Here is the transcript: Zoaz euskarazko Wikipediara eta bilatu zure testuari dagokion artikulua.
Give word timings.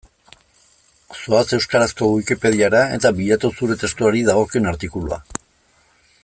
Zoaz 1.17 1.43
euskarazko 1.57 2.09
Wikipediara 2.13 2.81
eta 2.97 3.13
bilatu 3.21 3.53
zure 3.61 3.77
testuari 3.85 4.25
dagokion 4.31 4.71
artikulua. 4.75 5.21